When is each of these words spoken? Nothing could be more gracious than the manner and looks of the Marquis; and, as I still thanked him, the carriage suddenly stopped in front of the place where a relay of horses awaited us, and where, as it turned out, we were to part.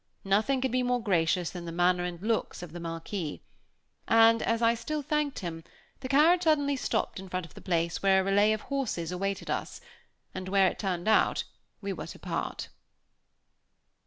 Nothing 0.25 0.61
could 0.61 0.71
be 0.71 0.81
more 0.81 0.99
gracious 0.99 1.51
than 1.51 1.65
the 1.65 1.71
manner 1.71 2.03
and 2.05 2.19
looks 2.23 2.63
of 2.63 2.71
the 2.71 2.79
Marquis; 2.79 3.43
and, 4.07 4.41
as 4.41 4.59
I 4.59 4.73
still 4.73 5.03
thanked 5.03 5.37
him, 5.37 5.63
the 5.99 6.07
carriage 6.07 6.41
suddenly 6.41 6.75
stopped 6.75 7.19
in 7.19 7.29
front 7.29 7.45
of 7.45 7.53
the 7.53 7.61
place 7.61 8.01
where 8.01 8.19
a 8.19 8.23
relay 8.23 8.51
of 8.51 8.61
horses 8.61 9.11
awaited 9.11 9.51
us, 9.51 9.79
and 10.33 10.49
where, 10.49 10.65
as 10.65 10.71
it 10.71 10.79
turned 10.79 11.07
out, 11.07 11.43
we 11.81 11.93
were 11.93 12.07
to 12.07 12.17
part. 12.17 12.69